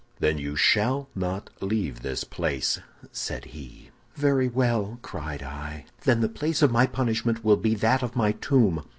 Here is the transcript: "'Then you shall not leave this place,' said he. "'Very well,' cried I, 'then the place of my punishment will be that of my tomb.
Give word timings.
"'Then 0.17 0.39
you 0.39 0.55
shall 0.55 1.09
not 1.13 1.51
leave 1.61 2.01
this 2.01 2.23
place,' 2.23 2.79
said 3.11 3.45
he. 3.45 3.91
"'Very 4.15 4.47
well,' 4.47 4.97
cried 5.03 5.43
I, 5.43 5.85
'then 6.05 6.21
the 6.21 6.27
place 6.27 6.63
of 6.63 6.71
my 6.71 6.87
punishment 6.87 7.43
will 7.45 7.55
be 7.55 7.75
that 7.75 8.01
of 8.01 8.15
my 8.15 8.31
tomb. 8.31 8.83